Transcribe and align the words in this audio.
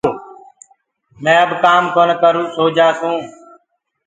مين 1.23 1.37
اب 1.43 1.49
ڪآم 1.63 1.83
ڪونآ 1.95 2.15
ڪرسون 2.21 2.45
سو 2.55 2.63
جآسون 2.77 3.15